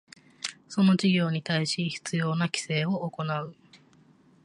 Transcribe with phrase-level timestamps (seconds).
[0.67, 3.55] その事業に対し必要な規制を行う